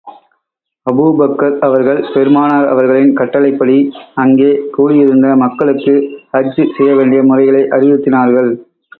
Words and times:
Abu Bakr 0.87 1.57
அவர்கள் 1.59 1.99
பெருமானார் 2.13 2.67
அவர்களின் 2.67 3.11
கட்டளைப்படி, 3.13 3.75
அங்கே 4.15 4.49
கூடியிருந்த 4.71 5.35
மக்களுக்கு 5.35 5.93
ஹஜ் 6.33 6.57
செய்ய 6.77 6.95
வேண்டிய 6.95 7.21
முறைகளை 7.23 7.61
அறிவுறுத்தினார்கள். 7.69 8.51